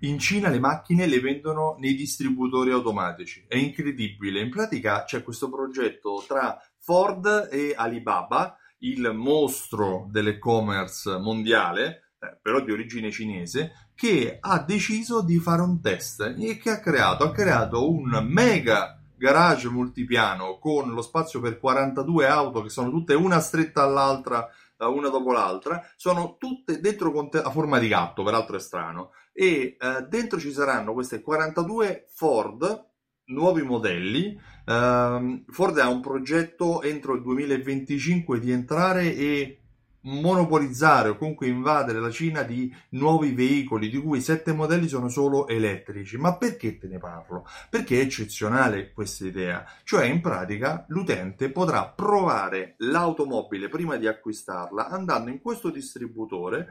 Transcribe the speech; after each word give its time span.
In 0.00 0.18
Cina 0.18 0.50
le 0.50 0.58
macchine 0.58 1.06
le 1.06 1.20
vendono 1.20 1.76
nei 1.78 1.94
distributori 1.94 2.70
automatici. 2.70 3.46
È 3.48 3.56
incredibile. 3.56 4.40
In 4.40 4.50
pratica 4.50 5.04
c'è 5.04 5.22
questo 5.22 5.48
progetto 5.48 6.22
tra 6.28 6.60
Ford 6.78 7.48
e 7.50 7.72
Alibaba, 7.74 8.58
il 8.80 9.12
mostro 9.14 10.06
dell'e-commerce 10.10 11.16
mondiale, 11.16 12.12
eh, 12.20 12.38
però 12.42 12.60
di 12.60 12.72
origine 12.72 13.10
cinese, 13.10 13.90
che 13.94 14.36
ha 14.38 14.58
deciso 14.60 15.22
di 15.22 15.38
fare 15.38 15.62
un 15.62 15.80
test 15.80 16.34
e 16.38 16.58
che 16.58 16.70
ha 16.70 16.80
creato, 16.80 17.24
ha 17.24 17.32
creato 17.32 17.90
un 17.90 18.22
mega 18.28 19.00
garage 19.16 19.70
multipiano 19.70 20.58
con 20.58 20.92
lo 20.92 21.00
spazio 21.00 21.40
per 21.40 21.58
42 21.58 22.26
auto 22.26 22.60
che 22.60 22.68
sono 22.68 22.90
tutte 22.90 23.14
una 23.14 23.40
stretta 23.40 23.82
all'altra 23.82 24.46
una 24.84 25.08
dopo 25.08 25.32
l'altra, 25.32 25.82
sono 25.96 26.36
tutte 26.38 26.80
dentro 26.80 27.28
a 27.30 27.50
forma 27.50 27.78
di 27.78 27.88
gatto, 27.88 28.22
peraltro 28.22 28.56
è 28.56 28.60
strano, 28.60 29.10
e 29.32 29.76
eh, 29.78 30.02
dentro 30.08 30.38
ci 30.38 30.52
saranno 30.52 30.92
queste 30.92 31.20
42 31.20 32.06
Ford 32.10 32.94
nuovi 33.26 33.62
modelli. 33.62 34.38
Uh, 34.66 35.44
Ford 35.48 35.78
ha 35.78 35.88
un 35.88 36.00
progetto 36.00 36.82
entro 36.82 37.14
il 37.14 37.22
2025 37.22 38.40
di 38.40 38.50
entrare 38.50 39.14
e 39.14 39.65
monopolizzare 40.06 41.10
o 41.10 41.16
comunque 41.16 41.46
invadere 41.46 42.00
la 42.00 42.10
Cina 42.10 42.42
di 42.42 42.74
nuovi 42.90 43.32
veicoli, 43.32 43.88
di 43.88 44.00
cui 44.00 44.20
sette 44.20 44.52
modelli 44.52 44.88
sono 44.88 45.08
solo 45.08 45.46
elettrici. 45.48 46.16
Ma 46.16 46.36
perché 46.36 46.78
te 46.78 46.88
ne 46.88 46.98
parlo? 46.98 47.46
Perché 47.70 47.98
è 47.98 48.02
eccezionale 48.02 48.92
questa 48.92 49.26
idea. 49.26 49.64
Cioè, 49.84 50.06
in 50.06 50.20
pratica, 50.20 50.84
l'utente 50.88 51.50
potrà 51.50 51.86
provare 51.86 52.74
l'automobile 52.78 53.68
prima 53.68 53.96
di 53.96 54.06
acquistarla 54.06 54.88
andando 54.88 55.30
in 55.30 55.40
questo 55.40 55.70
distributore, 55.70 56.68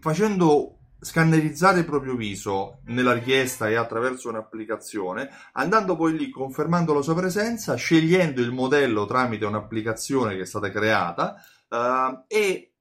facendo 0.00 0.78
scannerizzare 1.04 1.80
il 1.80 1.84
proprio 1.84 2.16
viso 2.16 2.80
nella 2.86 3.12
richiesta 3.12 3.68
e 3.68 3.74
attraverso 3.74 4.30
un'applicazione, 4.30 5.28
andando 5.52 5.96
poi 5.96 6.16
lì 6.16 6.30
confermando 6.30 6.94
la 6.94 7.02
sua 7.02 7.14
presenza, 7.14 7.74
scegliendo 7.74 8.40
il 8.40 8.52
modello 8.52 9.04
tramite 9.04 9.44
un'applicazione 9.44 10.34
che 10.34 10.42
è 10.42 10.46
stata 10.46 10.70
creata 10.70 11.36
uh, 11.68 12.24
e 12.26 12.73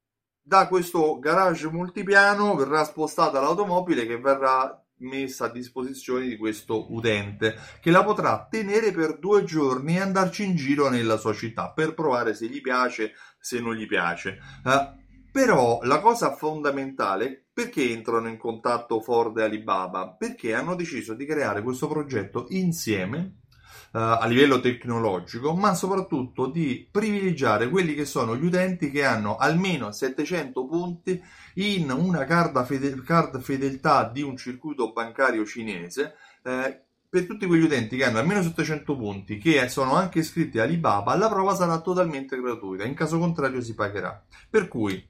da 0.46 0.68
questo 0.68 1.18
garage 1.20 1.70
multipiano 1.70 2.54
verrà 2.56 2.84
spostata 2.84 3.40
l'automobile 3.40 4.06
che 4.06 4.20
verrà 4.20 4.78
messa 4.98 5.46
a 5.46 5.50
disposizione 5.50 6.28
di 6.28 6.38
questo 6.38 6.94
utente 6.94 7.56
che 7.82 7.92
la 7.92 8.04
potrà 8.04 8.48
tenere 8.50 8.92
per 8.92 9.20
due 9.20 9.44
giorni 9.44 9.96
e 9.96 10.02
andarci 10.02 10.44
in 10.44 10.56
giro 10.56 10.90
nella 10.90 11.18
sua 11.18 11.34
città 11.34 11.72
per 11.72 11.94
provare 11.94 12.34
se 12.34 12.48
gli 12.48 12.62
piace, 12.62 13.14
se 13.40 13.60
non 13.60 13.76
gli 13.76 13.88
piace. 13.88 14.40
Uh, 14.64 15.02
però 15.32 15.80
la 15.84 16.00
cosa 16.00 16.36
fondamentale 16.36 17.48
perché 17.54 17.90
entrano 17.90 18.28
in 18.28 18.38
contatto 18.38 19.00
Ford 19.00 19.38
e 19.38 19.44
Alibaba? 19.44 20.16
Perché 20.16 20.54
hanno 20.54 20.76
deciso 20.76 21.14
di 21.14 21.26
creare 21.26 21.62
questo 21.62 21.88
progetto 21.88 22.48
insieme 22.50 23.43
a 23.92 24.26
livello 24.26 24.60
tecnologico, 24.60 25.54
ma 25.54 25.74
soprattutto 25.76 26.48
di 26.48 26.88
privilegiare 26.90 27.70
quelli 27.70 27.94
che 27.94 28.06
sono 28.06 28.36
gli 28.36 28.46
utenti 28.46 28.90
che 28.90 29.04
hanno 29.06 29.38
almeno 29.38 29.92
700 29.92 30.66
punti 30.66 31.22
in 31.56 31.92
una 31.92 32.26
card, 32.26 32.66
fedel- 32.66 33.04
card 33.04 33.40
fedeltà 33.40 34.10
di 34.10 34.22
un 34.22 34.36
circuito 34.36 34.92
bancario 34.92 35.46
cinese. 35.46 36.16
Eh, 36.44 36.82
per 37.14 37.28
tutti 37.28 37.46
quegli 37.46 37.62
utenti 37.62 37.96
che 37.96 38.06
hanno 38.06 38.18
almeno 38.18 38.42
700 38.42 38.98
punti, 38.98 39.38
che 39.38 39.70
sono 39.70 39.94
anche 39.94 40.20
iscritti 40.20 40.58
a 40.58 40.64
Alibaba, 40.64 41.16
la 41.16 41.30
prova 41.30 41.54
sarà 41.54 41.80
totalmente 41.80 42.42
gratuita, 42.42 42.86
in 42.86 42.96
caso 42.96 43.20
contrario 43.20 43.62
si 43.62 43.76
pagherà. 43.76 44.20
Per 44.50 44.68
cui 44.68 45.08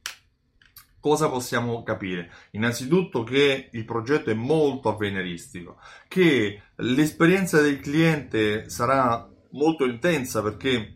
Cosa 1.03 1.27
possiamo 1.27 1.83
capire? 1.83 2.31
Innanzitutto 2.51 3.23
che 3.23 3.67
il 3.73 3.83
progetto 3.83 4.29
è 4.29 4.33
molto 4.33 4.87
avveniristico, 4.87 5.77
che 6.07 6.61
l'esperienza 6.75 7.59
del 7.59 7.81
cliente 7.81 8.69
sarà 8.69 9.29
molto 9.49 9.83
intensa 9.83 10.41
perché 10.41 10.93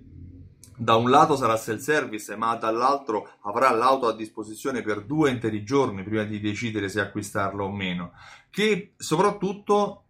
da 0.77 0.95
un 0.95 1.09
lato 1.09 1.35
sarà 1.35 1.57
self-service, 1.57 2.37
ma 2.37 2.55
dall'altro 2.55 3.31
avrà 3.41 3.69
l'auto 3.71 4.07
a 4.07 4.15
disposizione 4.15 4.81
per 4.81 5.03
due 5.03 5.29
interi 5.29 5.65
giorni 5.65 6.03
prima 6.03 6.23
di 6.23 6.39
decidere 6.39 6.87
se 6.87 7.01
acquistarla 7.01 7.63
o 7.63 7.69
meno. 7.69 8.13
Che 8.49 8.93
soprattutto 8.95 10.03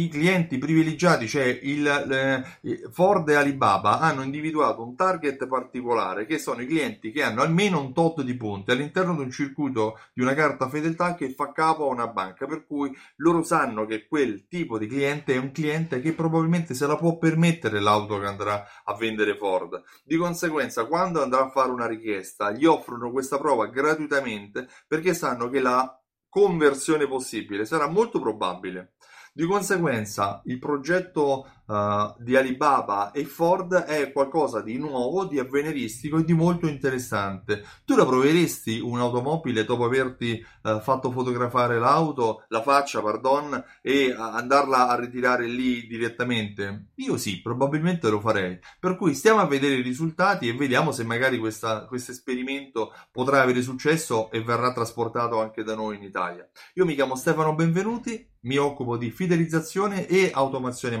i 0.00 0.08
clienti 0.08 0.58
privilegiati, 0.58 1.28
cioè 1.28 1.44
il, 1.62 1.86
eh, 1.86 2.88
Ford 2.90 3.28
e 3.28 3.34
Alibaba, 3.34 4.00
hanno 4.00 4.22
individuato 4.22 4.82
un 4.82 4.94
target 4.94 5.46
particolare 5.46 6.26
che 6.26 6.38
sono 6.38 6.60
i 6.62 6.66
clienti 6.66 7.10
che 7.12 7.22
hanno 7.22 7.42
almeno 7.42 7.80
un 7.80 7.92
tot 7.92 8.22
di 8.22 8.34
punti 8.36 8.70
all'interno 8.70 9.14
di 9.14 9.22
un 9.22 9.30
circuito 9.30 9.98
di 10.12 10.22
una 10.22 10.34
carta 10.34 10.68
fedeltà 10.68 11.14
che 11.14 11.30
fa 11.30 11.52
capo 11.52 11.84
a 11.84 11.92
una 11.92 12.08
banca, 12.08 12.46
per 12.46 12.66
cui 12.66 12.94
loro 13.16 13.42
sanno 13.42 13.86
che 13.86 14.06
quel 14.06 14.46
tipo 14.48 14.78
di 14.78 14.86
cliente 14.86 15.34
è 15.34 15.38
un 15.38 15.52
cliente 15.52 16.00
che 16.00 16.12
probabilmente 16.12 16.74
se 16.74 16.86
la 16.86 16.96
può 16.96 17.16
permettere 17.18 17.80
l'auto 17.80 18.18
che 18.18 18.26
andrà 18.26 18.66
a 18.84 18.94
vendere 18.94 19.36
Ford. 19.36 19.82
Di 20.04 20.16
conseguenza, 20.16 20.84
quando 20.86 21.22
andrà 21.22 21.44
a 21.44 21.50
fare 21.50 21.70
una 21.70 21.86
richiesta, 21.86 22.50
gli 22.50 22.64
offrono 22.64 23.10
questa 23.10 23.38
prova 23.38 23.66
gratuitamente 23.66 24.68
perché 24.86 25.14
sanno 25.14 25.48
che 25.48 25.60
la 25.60 26.00
conversione 26.28 27.06
possibile 27.06 27.64
sarà 27.64 27.88
molto 27.88 28.20
probabile. 28.20 28.92
Di 29.36 29.44
conseguenza, 29.44 30.40
il 30.46 30.58
progetto 30.58 31.46
uh, 31.66 32.14
di 32.18 32.36
Alibaba 32.36 33.10
e 33.10 33.24
Ford 33.24 33.74
è 33.74 34.12
qualcosa 34.12 34.60
di 34.60 34.78
nuovo, 34.78 35.24
di 35.24 35.38
avveniristico 35.38 36.18
e 36.18 36.24
di 36.24 36.32
molto 36.32 36.66
interessante. 36.66 37.64
Tu 37.84 37.94
la 37.96 38.06
proveresti 38.06 38.80
un'automobile 38.80 39.64
dopo 39.64 39.84
averti 39.84 40.44
uh, 40.62 40.80
fatto 40.80 41.10
fotografare 41.10 41.78
l'auto, 41.78 42.44
la 42.48 42.62
faccia, 42.62 43.02
pardon, 43.02 43.62
e 43.82 44.14
andarla 44.16 44.88
a 44.88 44.98
ritirare 44.98 45.46
lì 45.46 45.86
direttamente? 45.86 46.88
Io 46.96 47.16
sì, 47.16 47.40
probabilmente 47.40 48.08
lo 48.08 48.20
farei. 48.20 48.58
Per 48.78 48.96
cui 48.96 49.14
stiamo 49.14 49.40
a 49.40 49.46
vedere 49.46 49.74
i 49.76 49.82
risultati 49.82 50.48
e 50.48 50.54
vediamo 50.54 50.92
se 50.92 51.04
magari 51.04 51.38
questo 51.38 51.88
esperimento 51.90 52.92
potrà 53.10 53.42
avere 53.42 53.62
successo 53.62 54.30
e 54.30 54.42
verrà 54.42 54.72
trasportato 54.72 55.40
anche 55.40 55.62
da 55.62 55.74
noi 55.74 55.96
in 55.96 56.02
Italia. 56.02 56.48
Io 56.74 56.84
mi 56.84 56.94
chiamo 56.94 57.16
Stefano 57.16 57.54
Benvenuti, 57.54 58.28
mi 58.42 58.56
occupo 58.56 58.96
di 58.96 59.10
fidelizzazione 59.10 60.06
e 60.06 60.30
automazione 60.32 60.98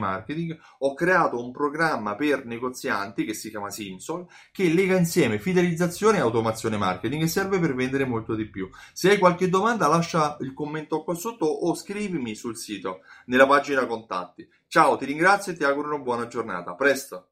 ho 0.78 0.94
creato 0.94 1.42
un 1.42 1.52
programma 1.52 2.14
per 2.14 2.44
negozianti 2.44 3.24
che 3.24 3.34
si 3.34 3.50
chiama 3.50 3.70
Simsol 3.70 4.26
che 4.52 4.68
lega 4.68 4.96
insieme 4.96 5.38
fidelizzazione 5.38 6.18
e 6.18 6.20
automazione 6.20 6.76
marketing 6.76 7.22
e 7.22 7.28
serve 7.28 7.58
per 7.58 7.74
vendere 7.74 8.04
molto 8.04 8.34
di 8.34 8.48
più. 8.48 8.68
Se 8.92 9.10
hai 9.10 9.18
qualche 9.18 9.48
domanda 9.48 9.88
lascia 9.88 10.36
il 10.40 10.52
commento 10.52 11.02
qua 11.02 11.14
sotto 11.14 11.46
o 11.46 11.74
scrivimi 11.74 12.34
sul 12.34 12.56
sito 12.56 13.00
nella 13.26 13.46
pagina 13.46 13.86
contatti. 13.86 14.48
Ciao, 14.68 14.96
ti 14.96 15.04
ringrazio 15.04 15.52
e 15.52 15.56
ti 15.56 15.64
auguro 15.64 15.94
una 15.94 16.02
buona 16.02 16.26
giornata. 16.26 16.74
Presto! 16.74 17.28